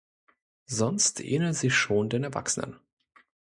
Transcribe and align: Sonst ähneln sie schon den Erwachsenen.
Sonst 0.65 1.19
ähneln 1.19 1.53
sie 1.53 1.69
schon 1.69 2.09
den 2.09 2.23
Erwachsenen. 2.23 2.79